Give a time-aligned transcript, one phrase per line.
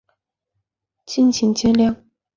[1.05, 1.95] 敬请见谅